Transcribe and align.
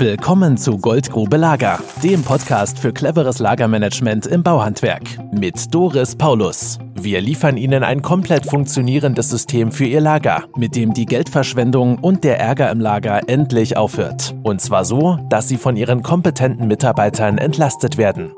Willkommen 0.00 0.56
zu 0.56 0.78
Goldgrube 0.78 1.36
Lager, 1.38 1.82
dem 2.04 2.22
Podcast 2.22 2.78
für 2.78 2.92
cleveres 2.92 3.40
Lagermanagement 3.40 4.28
im 4.28 4.44
Bauhandwerk 4.44 5.02
mit 5.32 5.74
Doris 5.74 6.14
Paulus. 6.14 6.78
Wir 6.94 7.20
liefern 7.20 7.56
Ihnen 7.56 7.82
ein 7.82 8.00
komplett 8.00 8.46
funktionierendes 8.46 9.28
System 9.28 9.72
für 9.72 9.86
Ihr 9.86 10.00
Lager, 10.00 10.44
mit 10.54 10.76
dem 10.76 10.94
die 10.94 11.04
Geldverschwendung 11.04 11.98
und 11.98 12.22
der 12.22 12.38
Ärger 12.38 12.70
im 12.70 12.78
Lager 12.78 13.28
endlich 13.28 13.76
aufhört. 13.76 14.36
Und 14.44 14.60
zwar 14.60 14.84
so, 14.84 15.18
dass 15.30 15.48
Sie 15.48 15.56
von 15.56 15.76
Ihren 15.76 16.04
kompetenten 16.04 16.68
Mitarbeitern 16.68 17.36
entlastet 17.36 17.98
werden. 17.98 18.30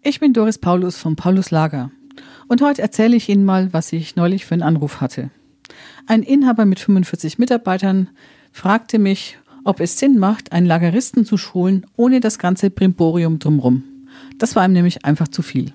Ich 0.00 0.18
bin 0.18 0.32
Doris 0.32 0.56
Paulus 0.56 0.96
vom 0.96 1.14
Paulus 1.14 1.50
Lager. 1.50 1.90
Und 2.48 2.62
heute 2.62 2.80
erzähle 2.80 3.16
ich 3.16 3.28
Ihnen 3.28 3.44
mal, 3.44 3.70
was 3.74 3.92
ich 3.92 4.16
neulich 4.16 4.46
für 4.46 4.54
einen 4.54 4.62
Anruf 4.62 5.02
hatte. 5.02 5.28
Ein 6.06 6.22
Inhaber 6.22 6.64
mit 6.64 6.80
45 6.80 7.38
Mitarbeitern 7.38 8.08
fragte 8.50 8.98
mich, 8.98 9.38
ob 9.64 9.80
es 9.80 9.98
Sinn 9.98 10.18
macht, 10.18 10.52
einen 10.52 10.66
Lageristen 10.66 11.24
zu 11.24 11.36
schulen, 11.36 11.86
ohne 11.96 12.20
das 12.20 12.38
ganze 12.38 12.70
Brimborium 12.70 13.38
drumherum. 13.38 13.84
Das 14.38 14.56
war 14.56 14.64
ihm 14.64 14.72
nämlich 14.72 15.04
einfach 15.04 15.28
zu 15.28 15.42
viel. 15.42 15.72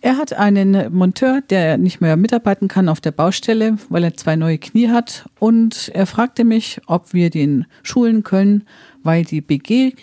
Er 0.00 0.18
hat 0.18 0.34
einen 0.34 0.94
Monteur, 0.94 1.40
der 1.40 1.78
nicht 1.78 2.00
mehr 2.00 2.16
mitarbeiten 2.16 2.68
kann 2.68 2.88
auf 2.88 3.00
der 3.00 3.10
Baustelle, 3.10 3.76
weil 3.88 4.04
er 4.04 4.16
zwei 4.16 4.36
neue 4.36 4.58
Knie 4.58 4.88
hat. 4.88 5.28
Und 5.40 5.90
er 5.94 6.06
fragte 6.06 6.44
mich, 6.44 6.80
ob 6.86 7.12
wir 7.12 7.30
den 7.30 7.66
schulen 7.82 8.22
können, 8.22 8.64
weil 9.02 9.24
die 9.24 9.40
BG 9.40 9.94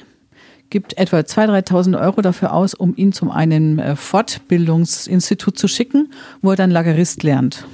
gibt 0.70 0.98
etwa 0.98 1.20
2.000, 1.20 1.70
3.000 1.70 2.02
Euro 2.02 2.22
dafür 2.22 2.52
aus, 2.52 2.74
um 2.74 2.96
ihn 2.98 3.14
zum 3.14 3.30
einen 3.30 3.80
äh, 3.80 3.96
Fortbildungsinstitut 3.96 5.58
zu 5.58 5.68
schicken, 5.68 6.12
wo 6.42 6.50
er 6.50 6.58
dann 6.58 6.72
Lagerist 6.72 7.24
lernt. 7.24 7.66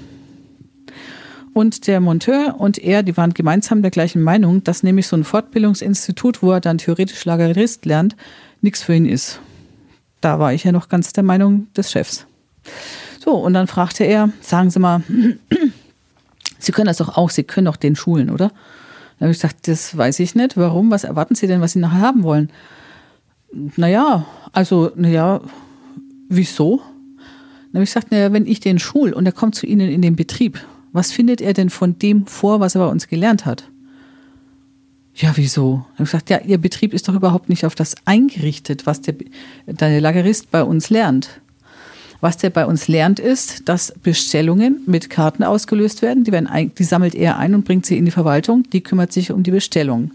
Und 1.59 1.87
der 1.87 1.99
Monteur 1.99 2.55
und 2.57 2.77
er, 2.77 3.03
die 3.03 3.17
waren 3.17 3.33
gemeinsam 3.33 3.81
der 3.81 3.91
gleichen 3.91 4.21
Meinung, 4.21 4.63
dass 4.63 4.81
nämlich 4.81 5.07
so 5.07 5.17
ein 5.17 5.25
Fortbildungsinstitut, 5.25 6.41
wo 6.41 6.53
er 6.53 6.61
dann 6.61 6.77
theoretisch 6.77 7.25
Lagerist 7.25 7.85
lernt, 7.85 8.15
nichts 8.61 8.81
für 8.81 8.95
ihn 8.95 9.05
ist. 9.05 9.41
Da 10.21 10.39
war 10.39 10.53
ich 10.53 10.63
ja 10.63 10.71
noch 10.71 10.87
ganz 10.87 11.11
der 11.11 11.25
Meinung 11.25 11.67
des 11.75 11.91
Chefs. 11.91 12.25
So, 13.21 13.33
und 13.33 13.55
dann 13.55 13.67
fragte 13.67 14.05
er, 14.05 14.29
sagen 14.39 14.69
Sie 14.69 14.79
mal, 14.79 15.03
Sie 16.59 16.71
können 16.71 16.87
das 16.87 16.95
doch 16.95 17.17
auch, 17.17 17.29
Sie 17.29 17.43
können 17.43 17.65
doch 17.65 17.75
den 17.75 17.97
schulen, 17.97 18.29
oder? 18.29 18.53
Dann 19.17 19.27
habe 19.27 19.31
ich 19.31 19.41
gesagt, 19.41 19.67
das 19.67 19.97
weiß 19.97 20.21
ich 20.21 20.35
nicht. 20.35 20.55
Warum? 20.55 20.91
Was 20.91 21.03
erwarten 21.03 21.35
Sie 21.35 21.47
denn, 21.47 21.59
was 21.59 21.73
Sie 21.73 21.79
nachher 21.79 21.99
haben 21.99 22.23
wollen? 22.23 22.51
Naja, 23.51 24.25
also, 24.53 24.93
naja, 24.95 25.41
wieso? 26.29 26.77
Dann 26.77 27.79
habe 27.79 27.83
ich 27.83 27.89
gesagt, 27.89 28.11
naja, 28.11 28.31
wenn 28.31 28.47
ich 28.47 28.61
den 28.61 28.79
schul 28.79 29.11
und 29.11 29.25
er 29.25 29.33
kommt 29.33 29.55
zu 29.55 29.65
Ihnen 29.65 29.89
in 29.89 30.01
den 30.01 30.15
Betrieb, 30.15 30.65
was 30.91 31.11
findet 31.11 31.41
er 31.41 31.53
denn 31.53 31.69
von 31.69 31.97
dem 31.99 32.25
vor, 32.25 32.59
was 32.59 32.75
er 32.75 32.81
bei 32.85 32.91
uns 32.91 33.07
gelernt 33.07 33.45
hat? 33.45 33.69
Ja, 35.15 35.33
wieso? 35.35 35.85
Ich 35.93 35.99
habe 35.99 36.05
gesagt, 36.05 36.29
ja, 36.29 36.39
Ihr 36.41 36.57
Betrieb 36.57 36.93
ist 36.93 37.07
doch 37.07 37.13
überhaupt 37.13 37.49
nicht 37.49 37.65
auf 37.65 37.75
das 37.75 37.95
eingerichtet, 38.05 38.85
was 38.85 39.01
der, 39.01 39.15
der 39.67 39.99
Lagerist 39.99 40.49
bei 40.49 40.63
uns 40.63 40.89
lernt. 40.89 41.41
Was 42.21 42.37
der 42.37 42.49
bei 42.49 42.65
uns 42.65 42.87
lernt, 42.87 43.19
ist, 43.19 43.67
dass 43.69 43.93
Bestellungen 44.03 44.81
mit 44.85 45.09
Karten 45.09 45.43
ausgelöst 45.43 46.01
werden. 46.01 46.23
Die, 46.23 46.31
werden 46.31 46.71
die 46.77 46.83
sammelt 46.83 47.15
er 47.15 47.37
ein 47.37 47.55
und 47.55 47.65
bringt 47.65 47.85
sie 47.85 47.97
in 47.97 48.05
die 48.05 48.11
Verwaltung. 48.11 48.63
Die 48.71 48.81
kümmert 48.81 49.11
sich 49.11 49.31
um 49.31 49.43
die 49.43 49.51
Bestellung. 49.51 50.11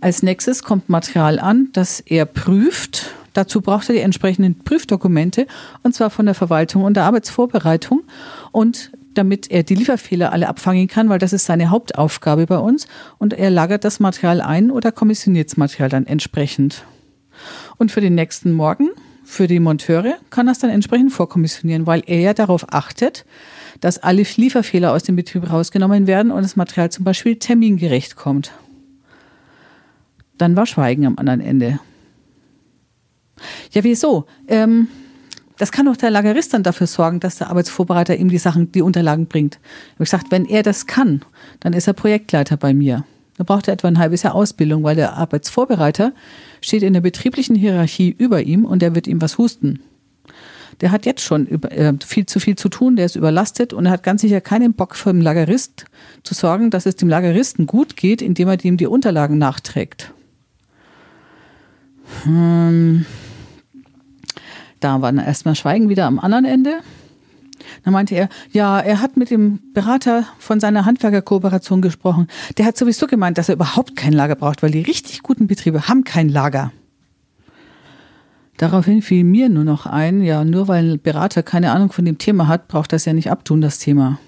Als 0.00 0.22
nächstes 0.22 0.62
kommt 0.62 0.88
Material 0.88 1.38
an, 1.38 1.68
das 1.72 2.00
er 2.00 2.24
prüft. 2.24 3.14
Dazu 3.38 3.60
braucht 3.60 3.88
er 3.88 3.94
die 3.94 4.00
entsprechenden 4.00 4.58
Prüfdokumente, 4.64 5.46
und 5.84 5.94
zwar 5.94 6.10
von 6.10 6.26
der 6.26 6.34
Verwaltung 6.34 6.82
und 6.82 6.94
der 6.96 7.04
Arbeitsvorbereitung. 7.04 8.02
Und 8.50 8.90
damit 9.14 9.48
er 9.48 9.62
die 9.62 9.76
Lieferfehler 9.76 10.32
alle 10.32 10.48
abfangen 10.48 10.88
kann, 10.88 11.08
weil 11.08 11.20
das 11.20 11.32
ist 11.32 11.44
seine 11.46 11.70
Hauptaufgabe 11.70 12.46
bei 12.46 12.58
uns. 12.58 12.88
Und 13.16 13.34
er 13.34 13.50
lagert 13.50 13.84
das 13.84 14.00
Material 14.00 14.40
ein 14.40 14.72
oder 14.72 14.90
kommissioniert 14.90 15.50
das 15.50 15.56
Material 15.56 15.88
dann 15.88 16.04
entsprechend. 16.04 16.82
Und 17.76 17.92
für 17.92 18.00
den 18.00 18.16
nächsten 18.16 18.50
Morgen, 18.50 18.88
für 19.22 19.46
die 19.46 19.60
Monteure, 19.60 20.16
kann 20.30 20.48
er 20.48 20.52
es 20.52 20.58
dann 20.58 20.70
entsprechend 20.70 21.12
vorkommissionieren, 21.12 21.86
weil 21.86 22.02
er 22.06 22.18
ja 22.18 22.34
darauf 22.34 22.72
achtet, 22.72 23.24
dass 23.80 24.02
alle 24.02 24.24
Lieferfehler 24.34 24.92
aus 24.92 25.04
dem 25.04 25.14
Betrieb 25.14 25.48
rausgenommen 25.48 26.08
werden 26.08 26.32
und 26.32 26.42
das 26.42 26.56
Material 26.56 26.90
zum 26.90 27.04
Beispiel 27.04 27.36
termingerecht 27.36 28.16
kommt. 28.16 28.50
Dann 30.38 30.56
war 30.56 30.66
Schweigen 30.66 31.06
am 31.06 31.18
anderen 31.18 31.40
Ende. 31.40 31.78
Ja, 33.72 33.84
wieso? 33.84 34.26
Ähm, 34.46 34.88
das 35.58 35.72
kann 35.72 35.86
doch 35.86 35.96
der 35.96 36.10
Lagerist 36.10 36.54
dann 36.54 36.62
dafür 36.62 36.86
sorgen, 36.86 37.20
dass 37.20 37.38
der 37.38 37.50
Arbeitsvorbereiter 37.50 38.16
ihm 38.16 38.28
die 38.28 38.38
Sachen, 38.38 38.70
die 38.72 38.82
Unterlagen 38.82 39.26
bringt. 39.26 39.56
Ich 39.56 39.94
habe 39.94 40.04
gesagt, 40.04 40.30
wenn 40.30 40.46
er 40.46 40.62
das 40.62 40.86
kann, 40.86 41.22
dann 41.60 41.72
ist 41.72 41.88
er 41.88 41.94
Projektleiter 41.94 42.56
bei 42.56 42.72
mir. 42.72 43.04
Da 43.36 43.44
braucht 43.44 43.68
er 43.68 43.74
etwa 43.74 43.88
ein 43.88 43.98
halbes 43.98 44.22
Jahr 44.22 44.34
Ausbildung, 44.34 44.82
weil 44.82 44.96
der 44.96 45.14
Arbeitsvorbereiter 45.14 46.12
steht 46.60 46.82
in 46.82 46.92
der 46.92 47.00
betrieblichen 47.00 47.56
Hierarchie 47.56 48.14
über 48.16 48.42
ihm 48.42 48.64
und 48.64 48.82
der 48.82 48.94
wird 48.94 49.06
ihm 49.06 49.20
was 49.20 49.38
husten. 49.38 49.80
Der 50.80 50.92
hat 50.92 51.06
jetzt 51.06 51.22
schon 51.22 51.48
äh, 51.64 51.94
viel 52.04 52.26
zu 52.26 52.38
viel 52.38 52.56
zu 52.56 52.68
tun, 52.68 52.94
der 52.94 53.06
ist 53.06 53.16
überlastet 53.16 53.72
und 53.72 53.86
er 53.86 53.92
hat 53.92 54.04
ganz 54.04 54.20
sicher 54.20 54.40
keinen 54.40 54.74
Bock 54.74 54.94
für 54.94 55.12
den 55.12 55.22
Lagerist 55.22 55.86
zu 56.22 56.34
sorgen, 56.34 56.70
dass 56.70 56.86
es 56.86 56.96
dem 56.96 57.08
Lageristen 57.08 57.66
gut 57.66 57.96
geht, 57.96 58.22
indem 58.22 58.48
er 58.48 58.64
ihm 58.64 58.76
die 58.76 58.86
Unterlagen 58.86 59.38
nachträgt. 59.38 60.12
Hm. 62.22 63.06
Da 64.80 65.02
war 65.02 65.12
dann 65.12 65.24
erstmal 65.24 65.54
Schweigen 65.54 65.88
wieder 65.88 66.06
am 66.06 66.18
anderen 66.18 66.44
Ende. 66.44 66.80
Dann 67.84 67.92
meinte 67.92 68.14
er, 68.14 68.28
ja, 68.52 68.78
er 68.80 69.00
hat 69.00 69.16
mit 69.16 69.30
dem 69.30 69.60
Berater 69.74 70.24
von 70.38 70.60
seiner 70.60 70.84
Handwerkerkooperation 70.84 71.82
gesprochen. 71.82 72.28
Der 72.56 72.66
hat 72.66 72.76
sowieso 72.76 73.06
gemeint, 73.06 73.38
dass 73.38 73.48
er 73.48 73.56
überhaupt 73.56 73.96
kein 73.96 74.12
Lager 74.12 74.36
braucht, 74.36 74.62
weil 74.62 74.70
die 74.70 74.82
richtig 74.82 75.22
guten 75.22 75.46
Betriebe 75.46 75.88
haben 75.88 76.04
kein 76.04 76.28
Lager. 76.28 76.72
Daraufhin 78.56 79.02
fiel 79.02 79.22
mir 79.22 79.48
nur 79.48 79.64
noch 79.64 79.86
ein, 79.86 80.20
ja, 80.22 80.44
nur 80.44 80.66
weil 80.66 80.94
ein 80.94 81.00
Berater 81.00 81.42
keine 81.44 81.70
Ahnung 81.70 81.92
von 81.92 82.04
dem 82.04 82.18
Thema 82.18 82.48
hat, 82.48 82.66
braucht 82.66 82.92
das 82.92 83.04
ja 83.04 83.12
nicht 83.12 83.30
abtun, 83.30 83.60
das 83.60 83.78
Thema. 83.78 84.18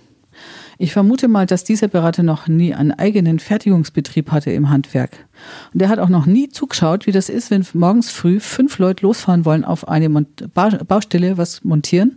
Ich 0.83 0.95
vermute 0.95 1.29
mal, 1.29 1.45
dass 1.45 1.63
dieser 1.63 1.89
Berater 1.89 2.23
noch 2.23 2.49
nie 2.49 2.73
einen 2.73 2.93
eigenen 2.93 3.39
Fertigungsbetrieb 3.39 4.33
hatte 4.33 4.51
im 4.51 4.71
Handwerk. 4.71 5.27
Und 5.75 5.83
er 5.83 5.91
hat 5.91 5.99
auch 5.99 6.09
noch 6.09 6.25
nie 6.25 6.49
zugeschaut, 6.49 7.07
wie 7.07 7.13
das 7.13 7.29
ist, 7.29 7.51
wenn 7.51 7.67
morgens 7.75 8.11
früh 8.11 8.41
fünf 8.41 8.79
Leute 8.79 9.03
losfahren 9.03 9.45
wollen 9.45 9.67
auf 9.67 9.89
eine 9.89 10.09
Baustelle, 10.09 11.37
was 11.37 11.65
montieren, 11.65 12.17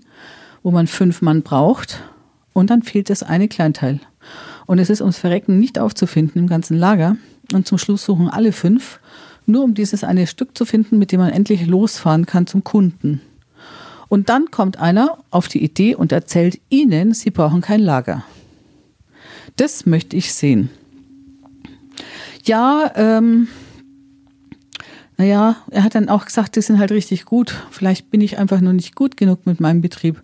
wo 0.64 0.72
man 0.72 0.88
fünf 0.88 1.22
Mann 1.22 1.42
braucht. 1.42 2.02
Und 2.54 2.70
dann 2.70 2.84
fehlt 2.84 3.10
das 3.10 3.22
eine 3.22 3.50
Kleinteil. 3.50 4.00
Und 4.66 4.80
es 4.80 4.90
ist 4.90 5.02
ums 5.02 5.18
Verrecken 5.18 5.60
nicht 5.60 5.78
aufzufinden 5.78 6.40
im 6.40 6.48
ganzen 6.48 6.78
Lager. 6.78 7.18
Und 7.52 7.68
zum 7.68 7.78
Schluss 7.78 8.06
suchen 8.06 8.30
alle 8.30 8.54
fünf, 8.54 9.02
nur 9.46 9.66
um 9.66 9.74
dieses 9.74 10.06
eine 10.06 10.26
Stück 10.26 10.58
zu 10.58 10.64
finden, 10.64 11.00
mit 11.00 11.12
dem 11.12 11.20
man 11.20 11.34
endlich 11.34 11.68
losfahren 11.68 12.26
kann 12.26 12.48
zum 12.48 12.64
Kunden. 12.64 13.20
Und 14.08 14.30
dann 14.30 14.52
kommt 14.52 14.80
einer 14.80 15.18
auf 15.32 15.50
die 15.50 15.62
Idee 15.62 15.96
und 15.96 16.14
erzählt 16.14 16.62
ihnen, 16.70 17.14
sie 17.14 17.30
brauchen 17.30 17.60
kein 17.60 17.82
Lager. 17.82 18.24
Das 19.56 19.86
möchte 19.86 20.16
ich 20.18 20.34
sehen. 20.34 20.70
Ja, 22.44 22.92
ähm, 22.96 23.48
naja, 25.18 25.58
er 25.70 25.84
hat 25.84 25.96
dann 25.96 26.10
auch 26.10 26.26
gesagt, 26.26 26.56
die 26.56 26.62
sind 26.62 26.80
halt 26.80 26.92
richtig 26.92 27.26
gut. 27.26 27.56
Vielleicht 27.72 28.10
bin 28.10 28.22
ich 28.22 28.38
einfach 28.38 28.62
nur 28.62 28.74
nicht 28.74 28.96
gut 28.96 29.16
genug 29.16 29.46
mit 29.46 29.60
meinem 29.60 29.82
Betrieb. 29.82 30.22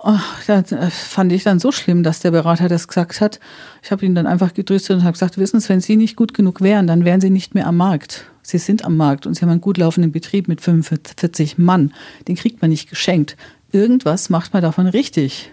Oh, 0.00 0.18
das 0.46 0.72
fand 0.92 1.32
ich 1.32 1.42
dann 1.42 1.58
so 1.58 1.72
schlimm, 1.72 2.04
dass 2.04 2.20
der 2.20 2.30
Berater 2.30 2.68
das 2.68 2.86
gesagt 2.86 3.20
hat. 3.20 3.40
Ich 3.82 3.90
habe 3.90 4.06
ihn 4.06 4.14
dann 4.14 4.28
einfach 4.28 4.54
getröstet 4.54 4.96
und 4.96 5.02
habe 5.02 5.12
gesagt, 5.12 5.38
wissen 5.38 5.58
Sie, 5.58 5.68
wenn 5.68 5.80
Sie 5.80 5.96
nicht 5.96 6.14
gut 6.14 6.34
genug 6.34 6.60
wären, 6.60 6.86
dann 6.86 7.04
wären 7.04 7.20
Sie 7.20 7.30
nicht 7.30 7.54
mehr 7.54 7.66
am 7.66 7.76
Markt. 7.76 8.26
Sie 8.42 8.58
sind 8.58 8.84
am 8.84 8.96
Markt 8.96 9.26
und 9.26 9.34
Sie 9.34 9.42
haben 9.42 9.50
einen 9.50 9.60
gut 9.60 9.76
laufenden 9.76 10.12
Betrieb 10.12 10.46
mit 10.46 10.60
45 10.60 11.58
Mann. 11.58 11.92
Den 12.28 12.36
kriegt 12.36 12.62
man 12.62 12.70
nicht 12.70 12.88
geschenkt. 12.88 13.36
Irgendwas 13.72 14.30
macht 14.30 14.52
man 14.52 14.62
davon 14.62 14.86
richtig. 14.86 15.50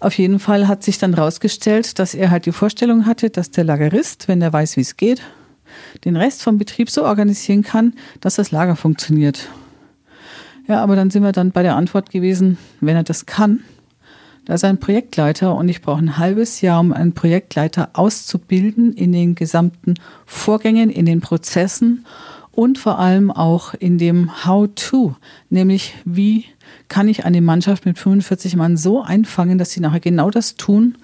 Auf 0.00 0.16
jeden 0.16 0.38
Fall 0.38 0.66
hat 0.66 0.82
sich 0.82 0.98
dann 0.98 1.14
rausgestellt, 1.14 1.98
dass 1.98 2.14
er 2.14 2.30
halt 2.30 2.46
die 2.46 2.52
Vorstellung 2.52 3.06
hatte, 3.06 3.30
dass 3.30 3.50
der 3.50 3.64
Lagerist, 3.64 4.28
wenn 4.28 4.40
er 4.40 4.52
weiß, 4.52 4.76
wie 4.76 4.80
es 4.80 4.96
geht, 4.96 5.22
den 6.04 6.16
Rest 6.16 6.42
vom 6.42 6.58
Betrieb 6.58 6.90
so 6.90 7.04
organisieren 7.04 7.62
kann, 7.62 7.94
dass 8.20 8.36
das 8.36 8.50
Lager 8.50 8.76
funktioniert. 8.76 9.48
Ja, 10.66 10.82
aber 10.82 10.96
dann 10.96 11.10
sind 11.10 11.22
wir 11.22 11.32
dann 11.32 11.52
bei 11.52 11.62
der 11.62 11.76
Antwort 11.76 12.10
gewesen, 12.10 12.58
wenn 12.80 12.96
er 12.96 13.02
das 13.02 13.26
kann, 13.26 13.60
da 14.46 14.54
ist 14.54 14.64
ein 14.64 14.80
Projektleiter 14.80 15.54
und 15.54 15.68
ich 15.68 15.82
brauche 15.82 16.00
ein 16.00 16.18
halbes 16.18 16.60
Jahr, 16.60 16.80
um 16.80 16.92
einen 16.92 17.12
Projektleiter 17.12 17.90
auszubilden 17.92 18.94
in 18.94 19.12
den 19.12 19.34
gesamten 19.34 19.94
Vorgängen, 20.26 20.90
in 20.90 21.06
den 21.06 21.20
Prozessen 21.20 22.06
und 22.50 22.78
vor 22.78 22.98
allem 22.98 23.30
auch 23.30 23.74
in 23.74 23.98
dem 23.98 24.44
How-to, 24.44 25.14
nämlich 25.50 25.94
wie 26.04 26.46
kann 26.88 27.08
ich 27.08 27.24
eine 27.24 27.40
Mannschaft 27.40 27.86
mit 27.86 27.98
45 27.98 28.56
Mann 28.56 28.76
so 28.76 29.02
einfangen, 29.02 29.58
dass 29.58 29.72
sie 29.72 29.80
nachher 29.80 30.00
genau 30.00 30.30
das 30.30 30.56
tun, 30.56 30.98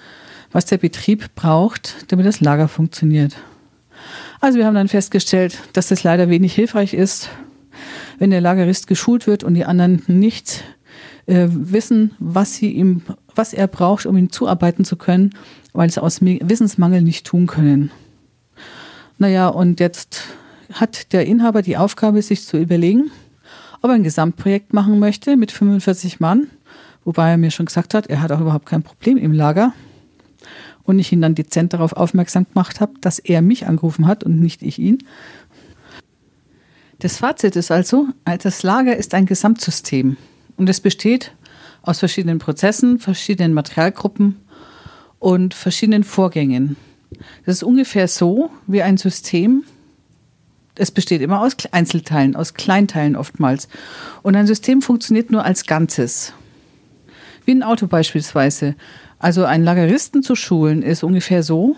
was 0.52 0.66
der 0.66 0.78
Betrieb 0.78 1.34
braucht, 1.34 1.96
damit 2.08 2.26
das 2.26 2.40
Lager 2.40 2.68
funktioniert. 2.68 3.36
Also 4.40 4.58
wir 4.58 4.66
haben 4.66 4.74
dann 4.74 4.88
festgestellt, 4.88 5.58
dass 5.72 5.88
das 5.88 6.02
leider 6.04 6.28
wenig 6.28 6.54
hilfreich 6.54 6.94
ist, 6.94 7.30
wenn 8.18 8.30
der 8.30 8.40
Lagerist 8.40 8.86
geschult 8.86 9.26
wird 9.26 9.44
und 9.44 9.54
die 9.54 9.64
anderen 9.64 10.02
nicht 10.06 10.64
äh, 11.26 11.48
wissen, 11.50 12.12
was 12.18 12.54
sie 12.54 12.70
ihm, 12.70 13.02
was 13.34 13.52
er 13.52 13.66
braucht, 13.66 14.06
um 14.06 14.16
ihm 14.16 14.30
zuarbeiten 14.30 14.84
zu 14.84 14.96
können 14.96 15.32
weil 15.76 15.90
sie 15.90 16.02
aus 16.02 16.20
Wissensmangel 16.22 17.02
nicht 17.02 17.26
tun 17.26 17.46
können. 17.46 17.90
Naja, 19.18 19.48
und 19.48 19.78
jetzt 19.78 20.24
hat 20.72 21.12
der 21.12 21.26
Inhaber 21.26 21.62
die 21.62 21.76
Aufgabe, 21.76 22.20
sich 22.22 22.44
zu 22.44 22.56
überlegen, 22.56 23.10
ob 23.86 23.90
er 23.90 23.94
ein 23.94 24.02
Gesamtprojekt 24.02 24.72
machen 24.72 24.98
möchte 24.98 25.36
mit 25.36 25.52
45 25.52 26.18
Mann, 26.18 26.48
wobei 27.04 27.30
er 27.30 27.36
mir 27.36 27.52
schon 27.52 27.66
gesagt 27.66 27.94
hat, 27.94 28.08
er 28.08 28.20
hat 28.20 28.32
auch 28.32 28.40
überhaupt 28.40 28.66
kein 28.66 28.82
Problem 28.82 29.16
im 29.16 29.30
Lager. 29.30 29.72
Und 30.82 30.98
ich 30.98 31.12
ihn 31.12 31.20
dann 31.22 31.36
dezent 31.36 31.72
darauf 31.72 31.92
aufmerksam 31.92 32.46
gemacht 32.52 32.80
habe, 32.80 32.94
dass 33.00 33.20
er 33.20 33.42
mich 33.42 33.68
angerufen 33.68 34.08
hat 34.08 34.24
und 34.24 34.40
nicht 34.40 34.62
ich 34.62 34.80
ihn. 34.80 34.98
Das 36.98 37.18
Fazit 37.18 37.54
ist 37.54 37.70
also, 37.70 38.08
das 38.24 38.64
Lager 38.64 38.96
ist 38.96 39.14
ein 39.14 39.26
Gesamtsystem 39.26 40.16
und 40.56 40.68
es 40.68 40.80
besteht 40.80 41.32
aus 41.82 42.00
verschiedenen 42.00 42.40
Prozessen, 42.40 42.98
verschiedenen 42.98 43.54
Materialgruppen 43.54 44.40
und 45.20 45.54
verschiedenen 45.54 46.02
Vorgängen. 46.02 46.74
Das 47.44 47.54
ist 47.58 47.62
ungefähr 47.62 48.08
so 48.08 48.50
wie 48.66 48.82
ein 48.82 48.96
System. 48.96 49.62
Es 50.76 50.90
besteht 50.90 51.22
immer 51.22 51.40
aus 51.40 51.56
Einzelteilen, 51.72 52.36
aus 52.36 52.54
Kleinteilen 52.54 53.16
oftmals. 53.16 53.68
Und 54.22 54.36
ein 54.36 54.46
System 54.46 54.82
funktioniert 54.82 55.30
nur 55.30 55.44
als 55.44 55.66
Ganzes. 55.66 56.32
Wie 57.44 57.52
ein 57.52 57.62
Auto 57.62 57.86
beispielsweise. 57.86 58.74
Also 59.18 59.44
einen 59.44 59.64
Lageristen 59.64 60.22
zu 60.22 60.34
schulen 60.34 60.82
ist 60.82 61.02
ungefähr 61.02 61.42
so, 61.42 61.76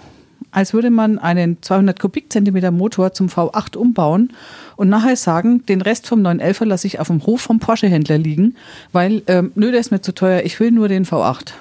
als 0.51 0.73
würde 0.73 0.91
man 0.91 1.19
einen 1.19 1.63
200 1.63 2.01
Kubikzentimeter 2.01 2.71
Motor 2.71 3.13
zum 3.13 3.29
V8 3.29 3.77
umbauen 3.77 4.33
und 4.77 4.89
nachher 4.89 5.17
sagen, 5.17 5.65
den 5.67 5.81
Rest 5.81 6.07
vom 6.07 6.21
911er 6.21 6.65
lasse 6.65 6.87
ich 6.87 7.01
auf 7.01 7.09
dem 7.09 7.25
Hof 7.27 7.43
vom 7.43 7.59
Porsche-Händler 7.59 8.19
liegen, 8.19 8.57
weil, 8.93 9.23
ähm, 9.27 9.53
nö, 9.55 9.71
der 9.71 9.81
ist 9.81 9.91
mir 9.91 10.01
zu 10.01 10.13
teuer, 10.13 10.43
ich 10.45 10.59
will 10.59 10.71
nur 10.71 10.89
den 10.89 11.05
V8. 11.05 11.53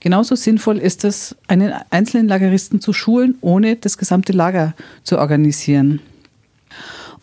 Genauso 0.00 0.34
sinnvoll 0.34 0.78
ist 0.78 1.04
es, 1.04 1.36
einen 1.46 1.72
einzelnen 1.90 2.28
Lageristen 2.28 2.80
zu 2.80 2.92
schulen, 2.92 3.36
ohne 3.40 3.76
das 3.76 3.98
gesamte 3.98 4.32
Lager 4.32 4.74
zu 5.02 5.18
organisieren. 5.18 6.00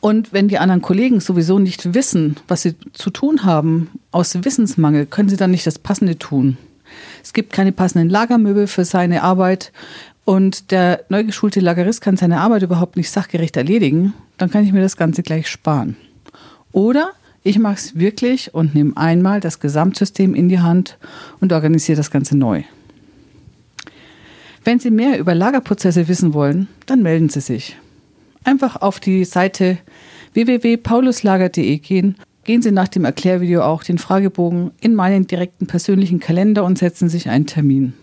Und 0.01 0.33
wenn 0.33 0.48
die 0.48 0.57
anderen 0.57 0.81
Kollegen 0.81 1.19
sowieso 1.19 1.59
nicht 1.59 1.94
wissen, 1.94 2.36
was 2.48 2.63
sie 2.63 2.75
zu 2.92 3.12
tun 3.12 3.45
haben, 3.45 3.92
aus 4.12 4.44
Wissensmangel, 4.44 5.06
können 5.06 5.30
sie 5.30 5.38
dann 5.38 5.51
nicht 5.51 5.68
das 5.68 5.80
Passende 5.80 6.18
tun. 6.18 6.57
Es 7.24 7.33
gibt 7.33 7.53
keine 7.53 7.71
passenden 7.71 8.09
Lagermöbel 8.09 8.68
für 8.68 8.83
seine 8.83 9.21
Arbeit 9.21 9.71
und 10.25 10.71
der 10.71 11.06
neu 11.09 11.24
geschulte 11.24 11.59
Lagerist 11.59 12.01
kann 12.01 12.18
seine 12.18 12.39
Arbeit 12.39 12.63
überhaupt 12.63 12.98
nicht 12.98 13.12
sachgerecht 13.12 13.56
erledigen, 13.57 14.13
dann 14.38 14.50
kann 14.50 14.65
ich 14.65 14.74
mir 14.74 14.81
das 14.81 14.98
Ganze 14.98 15.24
gleich 15.24 15.48
sparen. 15.48 15.95
Oder 16.71 17.12
ich 17.44 17.59
mache 17.59 17.75
es 17.75 17.95
wirklich 17.95 18.54
und 18.54 18.74
nehme 18.75 18.97
einmal 18.97 19.39
das 19.39 19.59
Gesamtsystem 19.59 20.33
in 20.33 20.50
die 20.50 20.59
Hand 20.59 20.97
und 21.39 21.54
organisiere 21.54 21.97
das 21.97 22.12
Ganze 22.12 22.38
neu. 22.38 22.63
Wenn 24.63 24.80
Sie 24.80 24.92
mehr 24.92 25.18
über 25.18 25.33
Lagerprozesse 25.33 26.07
wissen 26.07 26.33
wollen, 26.33 26.68
dann 26.86 27.01
melden 27.01 27.30
Sie 27.30 27.42
sich. 27.42 27.77
Einfach 28.44 28.82
auf 28.82 29.00
die 29.00 29.26
Seite 29.26 29.78
www.pauluslager.de 30.34 31.78
gehen, 31.78 32.16
gehen 32.44 32.62
Sie 32.62 32.72
nach 32.72 32.88
dem 32.88 33.06
Erklärvideo 33.06 33.62
auch 33.62 33.84
den 33.84 33.98
Fragebogen 33.98 34.72
in 34.82 34.96
meinen 34.96 35.28
direkten 35.28 35.68
persönlichen 35.68 36.20
Kalender 36.20 36.64
und 36.64 36.78
setzen 36.78 37.10
sich 37.10 37.30
einen 37.30 37.46
Termin. 37.46 37.94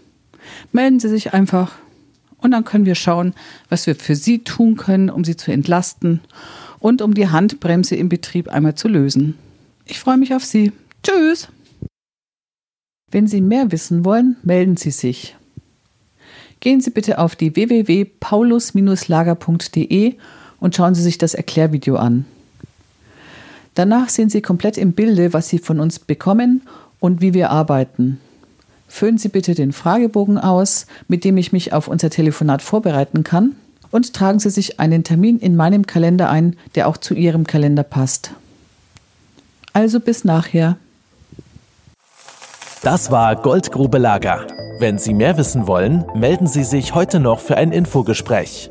Melden 0.73 1.01
Sie 1.01 1.09
sich 1.09 1.35
einfach 1.35 1.73
und 2.39 2.53
dann 2.53 2.65
können 2.65 2.87
wir 2.87 2.95
schauen, 2.95 3.35
was 3.69 3.87
wir 3.87 3.97
für 3.97 4.15
Sie 4.15 4.41
tun 4.41 4.77
können, 4.77 5.11
um 5.11 5.25
Sie 5.25 5.37
zu 5.37 5.51
entlasten 5.51 6.21
und 6.79 7.03
um 7.03 7.15
die 7.15 7.29
Handbremse 7.29 7.97
im 7.97 8.09
Betrieb 8.09 8.49
einmal 8.49 8.77
zu 8.77 8.89
lösen. 8.89 9.37
Ich 9.87 9.99
freue 9.99 10.19
mich 10.19 10.35
auf 10.35 10.45
Sie. 10.45 10.73
Tschüss! 11.03 11.49
Wenn 13.11 13.27
Sie 13.27 13.41
mehr 13.41 13.73
wissen 13.73 14.05
wollen, 14.05 14.37
melden 14.43 14.77
Sie 14.77 14.91
sich. 14.91 15.35
Gehen 16.61 16.81
Sie 16.81 16.91
bitte 16.91 17.19
auf 17.19 17.37
die 17.37 17.55
www.paulus-lager.de 17.55 20.15
und 20.61 20.75
schauen 20.75 20.95
Sie 20.95 21.03
sich 21.03 21.19
das 21.19 21.35
Erklärvideo 21.35 21.97
an. 21.97 22.25
Danach 23.75 24.09
sind 24.09 24.33
Sie 24.33 24.43
komplett 24.43 24.77
im 24.77 24.93
Bilde, 24.93 25.33
was 25.33 25.49
Sie 25.49 25.59
von 25.59 25.79
uns 25.79 26.01
bekommen 26.01 26.63
und 26.99 27.21
wie 27.21 27.33
wir 27.33 27.51
arbeiten. 27.51 28.21
Füllen 28.89 29.19
Sie 29.19 29.29
bitte 29.29 29.55
den 29.55 29.73
Fragebogen 29.73 30.39
aus, 30.39 30.87
mit 31.07 31.25
dem 31.25 31.37
ich 31.37 31.53
mich 31.53 31.73
auf 31.73 31.87
unser 31.87 32.11
Telefonat 32.11 32.63
vorbereiten 32.63 33.23
kann 33.23 33.55
und 33.91 34.15
tragen 34.15 34.41
Sie 34.41 34.51
sich 34.51 34.81
einen 34.81 35.05
Termin 35.05 35.39
in 35.39 35.55
meinem 35.55 35.87
Kalender 35.87 36.29
ein, 36.29 36.57
der 36.75 36.89
auch 36.89 36.97
zu 36.97 37.15
Ihrem 37.15 37.47
Kalender 37.47 37.85
passt. 37.85 38.33
Also 39.73 40.01
bis 40.01 40.25
nachher. 40.25 40.77
Das 42.83 43.11
war 43.11 43.37
Goldgrube 43.37 43.99
Lager. 43.99 44.47
Wenn 44.81 44.97
Sie 44.97 45.13
mehr 45.13 45.37
wissen 45.37 45.67
wollen, 45.67 46.05
melden 46.15 46.47
Sie 46.47 46.63
sich 46.63 46.95
heute 46.95 47.19
noch 47.19 47.41
für 47.41 47.57
ein 47.57 47.73
Infogespräch. 47.73 48.71